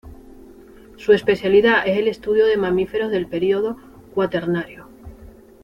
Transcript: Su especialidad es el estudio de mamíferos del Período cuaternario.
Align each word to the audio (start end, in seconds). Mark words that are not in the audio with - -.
Su 0.97 1.13
especialidad 1.13 1.87
es 1.87 1.95
el 1.99 2.07
estudio 2.07 2.47
de 2.47 2.57
mamíferos 2.57 3.11
del 3.11 3.27
Período 3.27 3.77
cuaternario. 4.15 4.87